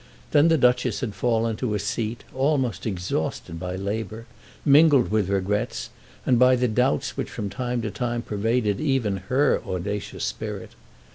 Then 0.31 0.47
the 0.47 0.57
Duchess 0.57 1.01
had 1.01 1.13
fallen 1.13 1.57
to 1.57 1.75
a 1.75 1.79
seat 1.79 2.23
almost 2.33 2.87
exhausted 2.87 3.59
by 3.59 3.75
labour, 3.75 4.25
mingled 4.65 5.11
with 5.11 5.29
regrets, 5.29 5.91
and 6.25 6.39
by 6.39 6.55
the 6.55 6.67
doubts 6.67 7.15
which 7.15 7.29
from 7.29 7.51
time 7.51 7.83
to 7.83 7.91
time 7.91 8.23
pervaded 8.23 8.79
even 8.79 9.17
her 9.27 9.61
audacious 9.63 10.25
spirit. 10.25 10.71